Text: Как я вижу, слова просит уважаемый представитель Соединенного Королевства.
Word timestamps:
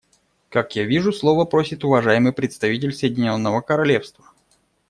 Как 0.49 0.75
я 0.75 0.83
вижу, 0.83 1.13
слова 1.13 1.45
просит 1.45 1.83
уважаемый 1.83 2.33
представитель 2.33 2.91
Соединенного 2.91 3.61
Королевства. 3.61 4.25